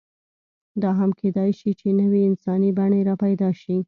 [0.81, 3.77] دا هم کېدی شي، چې نوې انساني بڼې راپیدا شي.